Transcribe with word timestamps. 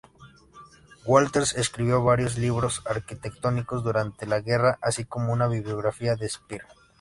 Wolters 1.05 1.53
escribió 1.55 2.03
varios 2.03 2.35
libros 2.35 2.81
arquitectónicos 2.87 3.83
durante 3.83 4.25
la 4.25 4.39
guerra, 4.41 4.79
así 4.81 5.05
como 5.05 5.31
una 5.31 5.45
biografía 5.47 6.15
de 6.15 6.25
Speer. 6.27 6.63